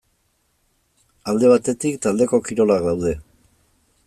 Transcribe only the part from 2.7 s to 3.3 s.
daude.